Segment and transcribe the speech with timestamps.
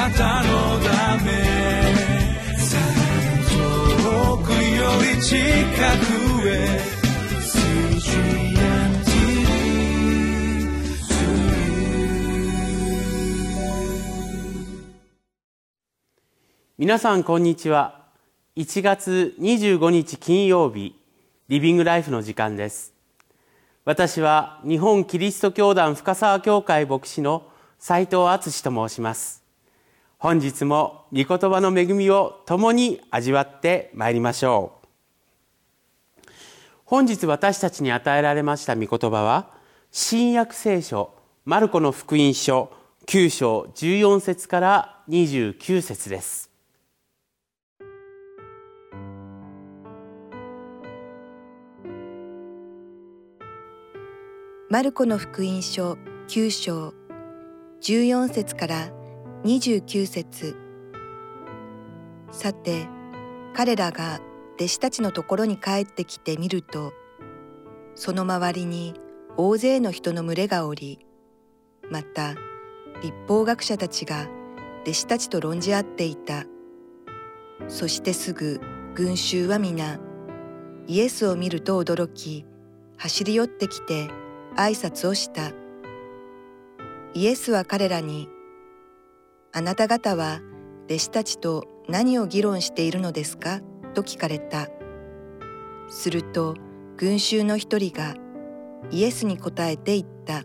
[0.00, 1.30] なたのため
[3.50, 6.80] 遠くより近くへ
[16.78, 18.06] 皆さんこんにちは
[18.56, 20.96] 1月25日金曜日
[21.48, 22.94] リビングライフの時間です。
[23.84, 27.42] 私は日本キリスト教団深沢教会牧師の
[27.78, 29.49] 斉藤敦と申します。
[30.20, 34.74] 本日も御言葉の恵みを共に味わってまいりましょ
[36.26, 36.28] う。
[36.84, 39.48] 本日私たちに与えられました御言葉は
[39.90, 41.14] 新約聖書
[41.46, 42.70] マルコの福音書
[43.06, 46.50] 9章14節から29節です。
[54.68, 55.96] マルコの福音書
[56.28, 56.92] 9章
[57.80, 58.99] 14節から
[59.44, 60.56] 29節
[62.30, 62.88] さて
[63.54, 64.20] 彼らが
[64.56, 66.92] 弟子たちのところに帰ってきてみると
[67.94, 68.94] その周りに
[69.36, 71.06] 大勢の人の群れがおり
[71.90, 72.34] また
[73.02, 74.28] 立法学者たちが
[74.82, 76.44] 弟子たちと論じ合っていた
[77.68, 78.60] そしてすぐ
[78.94, 79.98] 群衆は皆
[80.86, 82.44] イエスを見ると驚き
[82.96, 84.08] 走り寄ってきて
[84.56, 85.52] 挨拶をした。
[87.14, 88.28] イエスは彼らに、
[89.52, 90.40] あなた方は
[90.86, 93.60] 弟子たちと何を議論しているのですか？
[93.94, 94.68] と聞かれた。
[95.88, 96.54] すると
[96.96, 98.14] 群衆の一人が
[98.92, 100.44] イエスに答えて言った。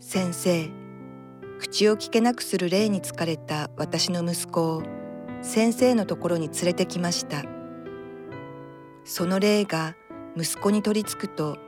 [0.00, 0.68] 先生、
[1.60, 4.82] 口を聞けなくする霊に疲れた私の息子を
[5.40, 7.44] 先生のところに連れてきました。
[9.04, 9.94] その霊が
[10.36, 11.58] 息子に取りつくと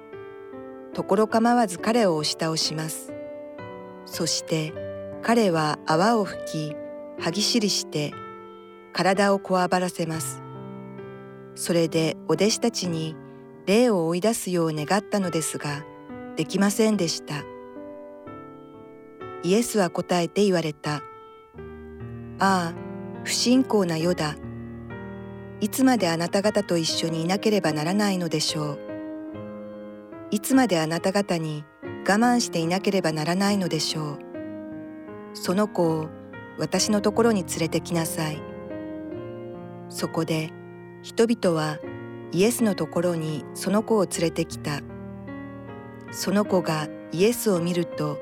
[0.92, 3.12] ところ構わず彼を押し倒します。
[4.06, 4.72] そして
[5.22, 6.76] 彼は泡を吹き、
[7.18, 8.12] 歯ぎしりして
[8.92, 10.42] 体をこわばらせます。
[11.54, 13.16] それでお弟子たちに
[13.66, 15.84] 霊を追い出すよう願ったのですが、
[16.36, 17.42] できませんでした。
[19.42, 20.96] イエスは答えて言われた。
[20.96, 21.00] あ
[22.38, 22.74] あ、
[23.24, 24.36] 不信仰な世だ。
[25.60, 28.78] いつまであなた方と一緒にいなければならないのでしょう。
[30.30, 31.64] いつまであなた方に
[32.06, 34.25] 我慢していなければならないのでしょう。
[35.36, 36.08] その子を
[36.58, 38.42] 私のところに連れてきなさい。
[39.90, 40.50] そこで
[41.02, 41.78] 人々は
[42.32, 44.80] イエスのところにその子を連れてきた。
[46.10, 48.18] その子がイエスを見ると、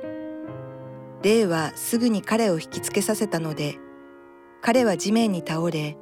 [1.23, 3.79] 霊はすぐに彼を引きつけさせたので、
[4.61, 5.97] 彼は地面に倒れ、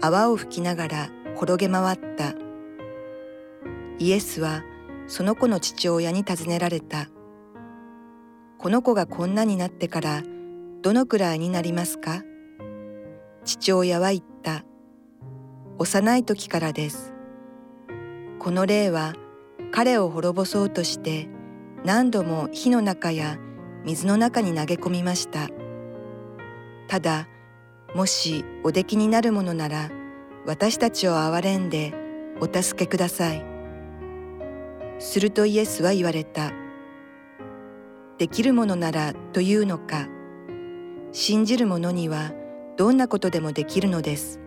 [0.00, 2.34] 泡を吹きながら転げ回った。
[3.98, 4.62] イエスは
[5.08, 7.08] その子の父親に尋ねられた。
[8.58, 10.22] この子がこんなになってから
[10.82, 12.24] どのくらいになりますか？
[13.44, 14.64] 父親は言った。
[15.78, 17.14] 幼い時からです。
[18.40, 19.14] この霊は
[19.70, 21.28] 彼を滅ぼそうとして
[21.84, 23.38] 何度も火の中や
[23.84, 25.50] 水の中に投げ込みました。
[26.88, 27.28] ただ、
[27.94, 29.88] もしお出来になるものなら
[30.46, 31.94] 私たちを憐れんで
[32.40, 33.44] お助けください。
[34.98, 36.50] するとイエスは言われた。
[38.18, 40.08] できるものならというのか、
[41.12, 42.32] 信じる者には
[42.78, 44.40] どんなことでもできるのです。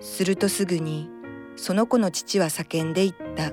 [0.00, 1.08] するとすぐに
[1.54, 3.52] その子の父は叫んでいった。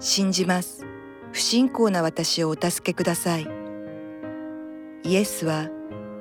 [0.00, 0.86] 信じます。
[1.32, 3.46] 不信仰な私をお助けください。
[5.04, 5.68] イエスは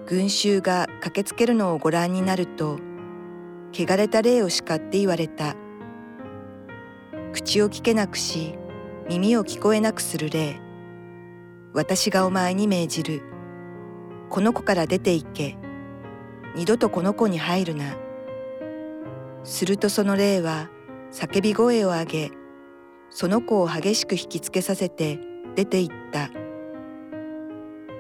[0.06, 2.78] 群衆が駆けつけるのをご覧になると、
[3.74, 5.56] 汚れた霊を叱って言われた。
[7.31, 8.56] 口を聞けなくし、
[9.07, 10.59] 耳を聞こえなくする霊。
[11.74, 13.34] 私がお前に命じる。
[14.35, 15.56] この子から出て行け。
[16.57, 17.96] 二度とこの子に入るな。
[19.46, 20.69] するとその霊は
[21.09, 22.31] 叫び声を上げ、
[23.09, 25.22] その子を激しく引きつけさせて
[25.56, 26.31] 出て行った。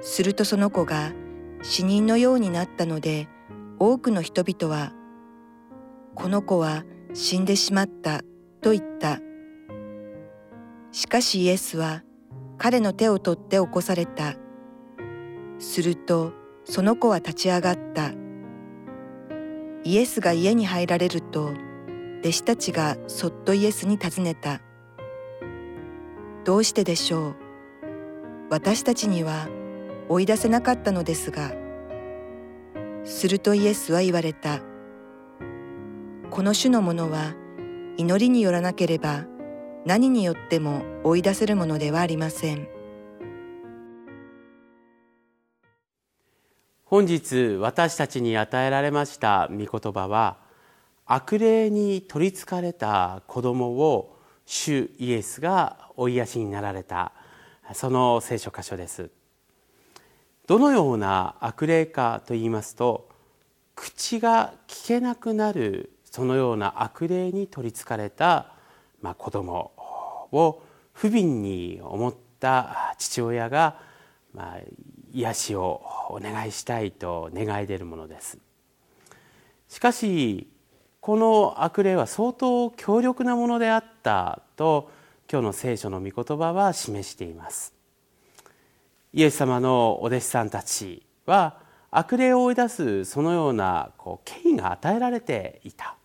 [0.01, 1.13] するとその子が
[1.61, 3.29] 死人のようになったので、
[3.79, 4.91] 多くの人々は、
[6.15, 6.83] この子は
[7.13, 8.23] 死んでしまった
[8.59, 9.21] と言った。
[10.91, 12.03] しかしイエスは
[12.57, 14.35] 彼の手を取って起こされた。
[15.59, 18.11] するとその子は立ち上がった。
[19.83, 21.51] イエスが家に入られると
[22.21, 24.61] 弟子たちがそっとイエスに尋ねた。
[26.43, 27.35] どうしてでしょう？
[28.49, 29.47] 私たちには
[30.09, 31.53] 追い出せなかったのですが。
[33.03, 34.61] するとイエスは言われた。
[36.31, 37.35] この種のものは
[37.97, 39.25] 祈りによらなければ
[39.85, 42.67] 何によっても追い出せるものではありません
[46.95, 50.37] 本日私たちに与えられました御言葉は
[51.05, 57.11] 悪霊に取りつかれた子供を主イエスがお癒しになられた
[57.73, 59.09] その聖書箇所です。
[60.47, 63.09] どのような悪霊かと言いますと
[63.75, 68.53] 口が聞けなくなるそのような悪霊に取りつかれた、
[69.01, 69.73] まあ、子供
[70.31, 70.63] を
[70.93, 73.81] 不憫に思った父親が、
[74.33, 74.59] まあ、
[75.15, 78.37] 癒しをお願いしたいと願い出るものです。
[79.69, 80.47] しかし
[80.99, 84.91] この悪霊は相当強力なものであったと
[85.31, 87.73] 今日の聖書の御言葉は示しています。
[89.13, 91.59] イエス様のお弟子さんたちは
[91.89, 95.95] 悪霊を追い出すそのようなこう権威が与えられていた。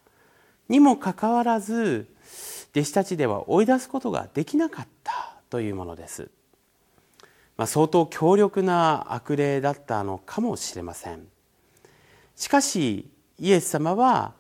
[0.69, 2.07] にもかかわらず
[2.71, 6.31] 弟子たちでは追い出すことができなかったというものです、
[7.61, 11.27] まあ、相当強力な悪霊だったのかもしれません
[12.35, 14.33] しかしイエス様は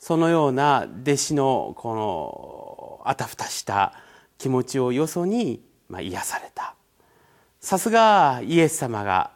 [0.00, 3.92] そのような弟子のこのあたふたした
[4.36, 5.62] 気持ちをよそに
[5.96, 6.74] 癒された
[7.60, 9.30] さすがイエス様が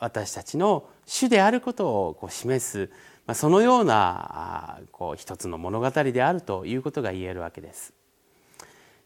[0.00, 2.90] 私たちの主であることをこう示す、
[3.24, 7.92] まあ、そのようなこう一つの物語であるということが言えるわけです。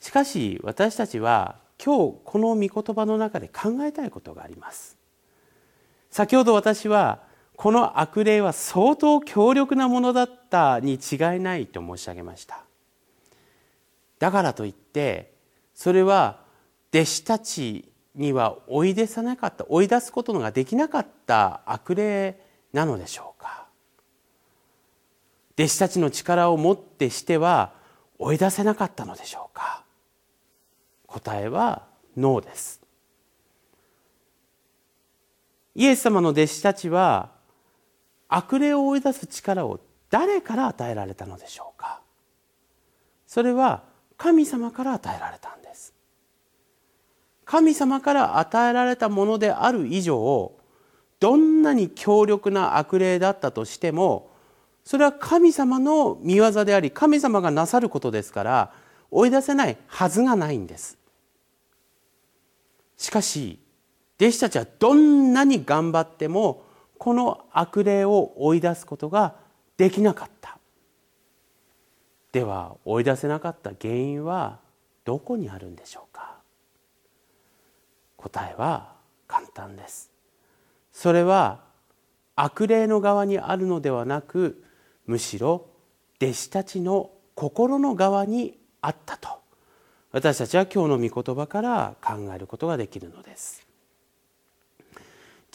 [0.00, 4.96] しかし私たちは今日この御言葉の中で考えたいことがあります。
[6.10, 7.20] 先ほど私は
[7.56, 12.64] この悪霊は相当強力なものだったに違いないと申し上げました。
[14.18, 15.32] だからといって
[15.74, 16.40] それは
[16.92, 22.40] 弟子たちには追い出さなかった追い出すことができなかった悪霊
[22.72, 23.66] なのでしょうか
[25.54, 27.72] 弟子たちの力をもってしては
[28.18, 29.84] 追い出せなかったのでしょうか
[31.08, 31.82] 答えは
[32.16, 32.80] ノーです。
[35.74, 37.30] イエス様の弟子たちは
[38.28, 42.00] 悪霊を追い出す力を誰から与えられたのでしょうか？
[43.26, 43.82] それは
[44.16, 45.94] 神様から与えられたんです。
[47.44, 50.52] 神様から与えられたものである以上
[51.20, 54.30] どんなに強力な悪霊だったとしても
[54.84, 58.72] それは神様の見業であり神様がなさることですから
[59.10, 60.98] 追い出せないはずがないんです。
[62.96, 63.58] しかし
[64.20, 66.64] 弟子たちはどんなに頑張っても
[66.98, 69.36] この悪霊を追い出すことが
[69.76, 70.58] できなかった。
[72.32, 74.58] では追い出せなかった原因は
[75.04, 76.36] どこにあるんでしょうか？
[78.16, 78.92] 答えは
[79.28, 80.10] 簡単です。
[80.92, 81.60] それは
[82.34, 84.64] 悪霊の側にあるのではなく
[85.06, 85.66] むしろ
[86.20, 89.28] 弟子たちの心の側にあったと。
[90.10, 93.66] 私たちは今日の御言葉から考えることができるのです。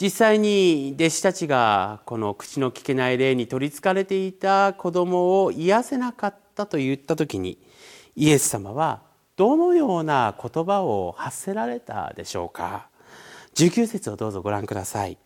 [0.00, 7.58] 実際に弟子たちがこの口の聞けない霊に取りつかれていた子供を癒せなかったと言った時に
[8.16, 9.02] イエス様は
[9.36, 12.88] どのような言葉を発せられたでしょうか。
[13.54, 15.18] 19節をどうぞご覧ください。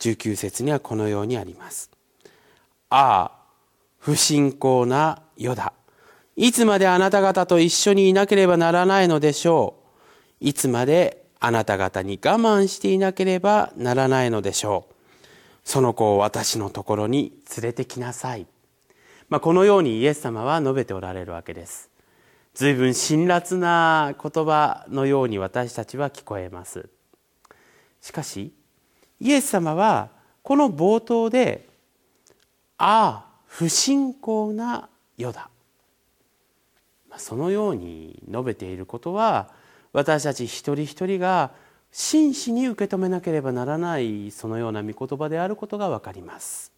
[0.00, 1.90] 19節にはこのようにあります。
[2.90, 3.44] ああ
[3.98, 5.73] 不信仰な世だ
[6.36, 9.76] いつまであなた方と一緒にいなければならないのでしょ
[10.40, 10.46] う。
[10.48, 14.94] いつまであなた方に我慢していなければならないのでしょう。
[15.64, 18.46] その子を私のところに連れてきなさい、
[19.30, 21.88] まあ、このようにイエス様は述べておられるわけです。
[22.54, 26.88] 随分辛辣な言葉のように私たちは聞こえます。
[28.00, 28.52] しかし
[29.20, 30.10] イエス様は
[30.42, 31.68] この冒頭で
[32.76, 35.48] 「ああ不信仰な世だ」
[37.18, 39.48] そのように述べていることは
[39.92, 41.52] 私たち一人一人が
[41.92, 46.72] 真摯に受け止めなければならないそのような御言葉であることが分かります。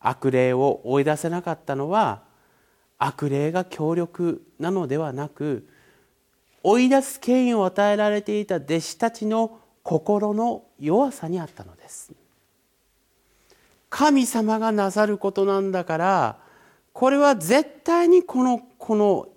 [0.00, 2.22] 悪霊を追い出せなかったのは
[2.98, 5.68] 悪霊が強力なのではなく
[6.62, 12.12] 追い出す権威を与えられていた弟子たちの心の弱さにあったのです。
[13.88, 16.38] 神様がなさることなんだから
[16.96, 19.28] これは絶対にこのこの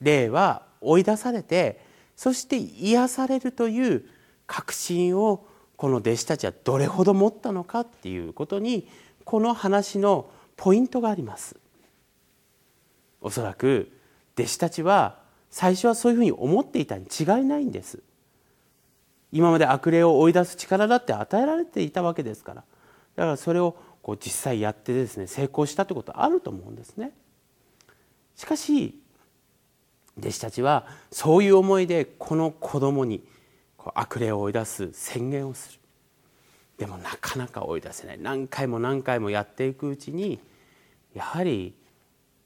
[0.00, 4.04] 霊は追い出されてそして癒されるという
[4.46, 8.86] 確信をこの弟子たちはどれほど持ったのかっていうことに
[9.24, 11.56] この話のポイントがあります。
[13.20, 13.90] おそらく
[14.38, 15.18] 弟子たちは
[15.50, 17.98] 最初はそういうふうに思っていたに違いないんです
[19.32, 22.64] 今まで悪霊を追い出す力だって与えられていたわけですから
[23.16, 23.74] だからそれを
[24.08, 27.12] こう実際やってですね成功したということはあると思うんですね。
[28.36, 28.98] しかし
[30.18, 33.22] 弟子たちはそういう思いでこの子供に
[33.76, 35.78] こう悪霊を追い出す宣言をする。
[36.78, 38.18] でもなかなか追い出せない。
[38.18, 40.38] 何回も何回もやっていくうちに
[41.14, 41.74] やはり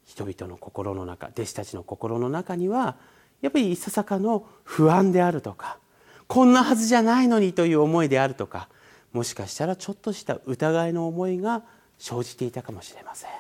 [0.05, 2.97] 人々の心の中弟子たちの心の中には
[3.41, 5.79] やっぱりいささかの不安であるとか
[6.27, 8.69] こんなはずじゃないのにという思いであるとか
[9.13, 11.63] もしかしたらちょっとした疑いの思いが
[11.99, 13.31] 生じていたかもしれません。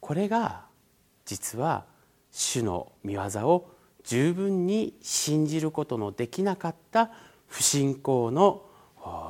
[0.00, 0.64] これが
[1.24, 1.84] 実は
[2.30, 3.70] 主の御業を
[4.02, 7.10] 十分に信じることのできなかった
[7.46, 8.62] 不信仰の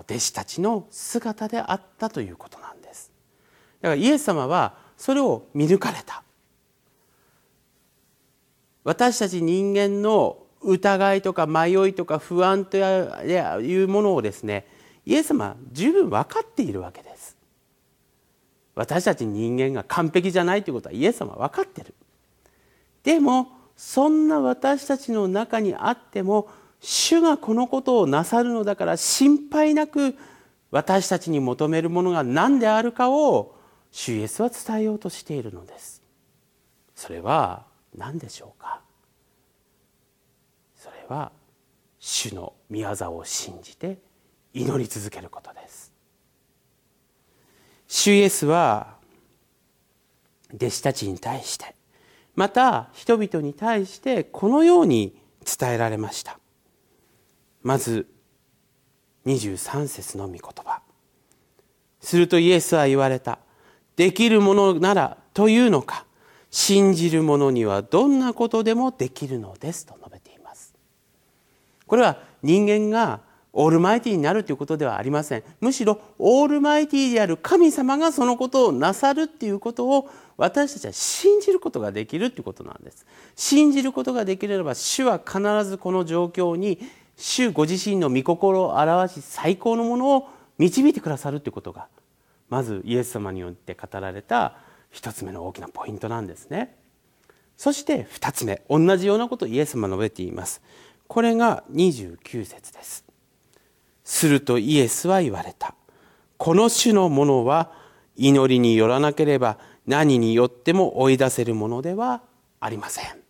[0.09, 3.13] 弟子たちの姿であったということなんです。
[3.81, 6.23] だからイエス様はそれを見抜かれた。
[8.85, 14.67] 私たち人間の疑いとか迷いとか不安というものをですね
[15.07, 17.37] イエス様十分分かっているわけです。
[18.75, 21.95] 私たち人間が完璧じゃないということはイエス様は分かってる。
[23.05, 26.49] でもそんな私たちの中にあっても
[26.81, 30.17] 主がこのことをなさるのだから心配なく
[30.71, 33.55] 私たちに求めるものが何であるかを
[33.93, 36.03] 主イエスは伝えようとしているのです。
[36.97, 37.65] それは
[37.97, 38.81] 何でしょうか？
[41.09, 41.33] れは
[41.99, 43.99] 主の御業を信じて
[44.53, 45.93] 祈り続けることです。
[47.87, 48.97] 主イエスは
[50.55, 51.75] 弟子たちに対して
[52.35, 55.17] また人々に対してこのように
[55.59, 56.39] 伝えられました。
[57.63, 58.07] まず
[59.27, 60.81] 23節の御言葉。
[62.01, 63.39] するとイエスは言われた。
[63.97, 66.05] できるものならというのか。
[66.51, 69.95] 信じる者にはどんなことでもできるのですと。
[70.04, 70.04] 述べています
[71.95, 73.21] これは人間が
[73.53, 75.45] オールマイティになるということではありません。
[75.61, 83.07] むしろオールマイティである神様がそのことをなさるっていうことを私たちは信じることができるということなんです。
[83.37, 86.81] 信じることができれば主は必ずこの状況に
[87.17, 91.87] 主ご自身の御心を表し最高のものを導いてくださるということが
[92.51, 94.57] まずイエス様によって語られた
[94.91, 96.75] 一つ目の大きなポイントなんですね。
[97.57, 100.61] そして二つ目同じようなことをイエス様述べています。
[101.07, 103.05] これが29節です
[104.05, 105.75] するとイエスは言われた。
[106.37, 107.73] この種のものは
[108.17, 112.23] 祈りによらなければ何によっても追い出せるものでは
[112.61, 113.25] ありません。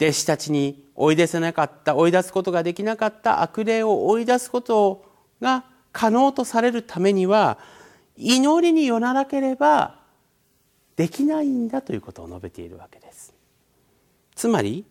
[0.00, 5.04] 弟子たちに追い出せなかった、追い出すことができなかった悪霊を追い出すこと
[5.40, 7.58] が可能とされるためには、
[8.16, 10.00] 祈りによらなければ
[10.96, 13.34] できないんだということを述べているわけです。
[14.34, 14.84] つまり、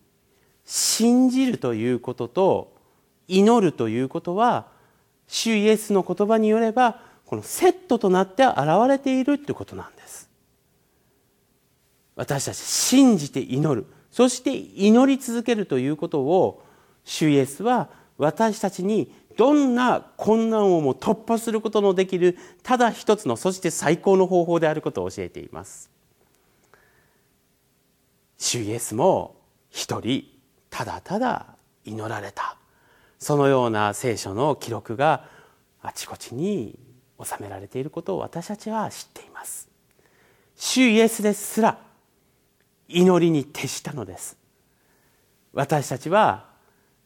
[0.68, 2.74] 信じるということと
[3.28, 4.68] 祈るということは
[5.28, 8.58] 主イエスの言葉によればこのセットとなって現
[8.88, 10.30] れているということなんです。
[12.16, 16.64] 私たち信じて祈るそして祈り続けるということを
[17.06, 25.90] 主イエスは私たちにどんな困難をも突破することのできるただ一つのそして最高の方法であることを教えています。
[28.38, 29.36] 主イエスも
[29.70, 30.37] 一人
[30.78, 31.48] ただただ
[31.86, 32.56] 祈られた。
[33.18, 35.26] そのような聖書の記録が
[35.82, 36.78] あちこちに
[37.20, 39.70] 収められていることを私たちは知っています。
[40.56, 41.80] 主イエスですら
[42.88, 44.38] 祈りに徹したのです。
[45.52, 46.46] 私たちは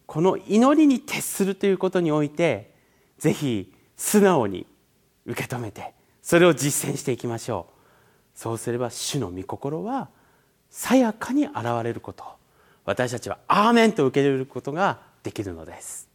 [0.06, 2.76] この祈りに徹するということにおいて
[3.20, 4.68] ぜひ素直に
[5.26, 7.68] 受け止めてそれを実践していきましょ
[8.36, 8.38] う。
[8.38, 10.10] そうすれば主の御心は
[10.70, 12.41] さやかに現れること
[12.86, 16.12] 私たちはアーメンと受け入れることができるのです。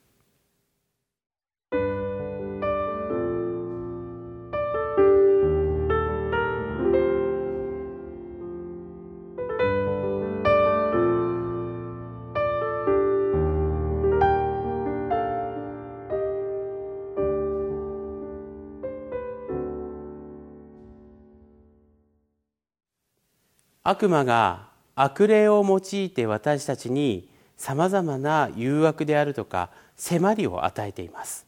[23.89, 24.66] 悪魔が
[24.97, 31.47] 悪霊を用いて私たちにさまざまな誘惑であるとか迫りを与えています。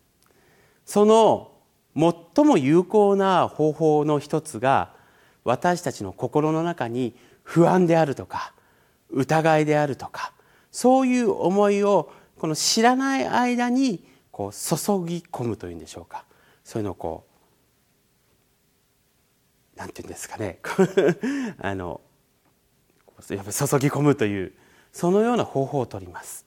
[0.85, 1.51] その
[1.97, 4.93] 最も有効な方法の一つが
[5.45, 8.53] 私たちの心の中に不安であるとか
[9.11, 10.33] 疑いであるとか
[10.71, 14.77] そういう思いをこの知らない間にこう注
[15.07, 16.25] ぎ込むというんでしょうか。
[16.65, 17.25] そういうのをこ
[19.75, 20.59] うなんていうんですかね。
[21.59, 22.03] あの
[23.23, 24.53] 注ぎ込むという
[24.93, 26.47] そのような方法をとります。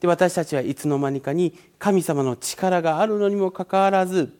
[0.00, 4.36] で私たちはいつの間にかに神様の力があるのにもかかわらず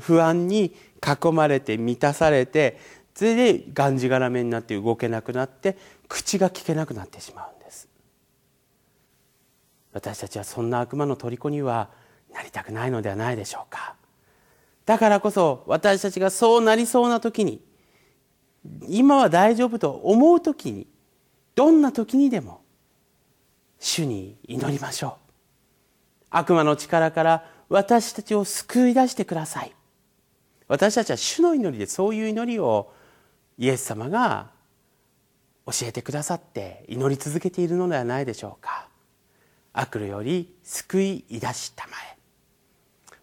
[0.00, 2.78] 不安に囲まれて満たされて
[3.14, 5.76] それでがんじがらめになって動けなくなって
[6.08, 7.88] 口が聞けなくなってしまうんです。
[9.92, 11.90] 私たちはそんな悪魔の虜には
[12.32, 13.94] なりたくないのではないでしょうか。
[14.86, 17.60] だからこそ私たちがそうなりそうな時に
[18.88, 20.86] 今は大丈夫と思う時に
[21.54, 22.62] どんな時にでも
[23.78, 25.30] 主に祈りましょう。
[26.30, 29.72] 悪魔の力から私たちを救い出してください。
[30.68, 32.92] 私たちは主の祈りでそういう祈りを
[33.58, 34.50] イエス様が
[35.66, 38.88] 教えてくださって祈り続けているのではないでしょうか。
[39.72, 42.16] 悪霊より救い出したまえ。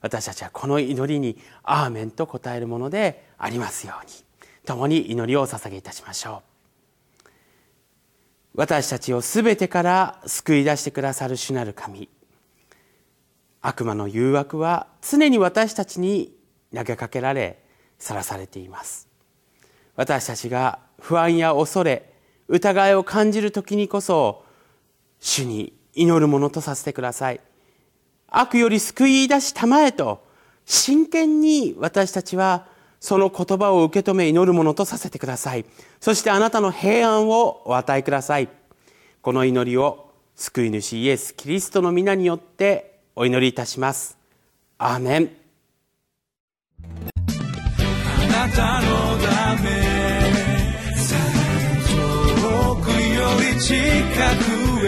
[0.02, 4.27] 私たちはこの祈りに「アーメン」と答えるものでありますように。
[4.68, 6.44] 共に祈りを捧げいたしましょ
[7.26, 7.30] う。
[8.56, 12.10] 私たちを全てから救い出してくださる主なる神。
[13.62, 16.36] 悪魔の誘惑は常に私たちに
[16.76, 17.60] 投げかけられ
[17.98, 19.08] さらされています。
[19.96, 22.12] 私たちが不安や恐れ
[22.50, 24.44] 疑いを感じる時にこそ
[25.20, 27.40] 主に祈るものとさせてください。
[28.28, 30.28] 悪より救い出したまえと
[30.66, 32.68] 真剣に私たちは
[33.00, 35.66] その言葉を受け止め祈るものとさせてください。
[36.00, 38.50] そしてあなたの平安をお与えください。
[39.22, 44.18] この祈りを救い主イエス・キリストの皆によってお祈りいたします。
[44.78, 45.32] アーメン。
[47.70, 49.70] あなたのため
[51.88, 52.96] 遠くよ
[53.54, 53.76] り近
[54.80, 54.88] く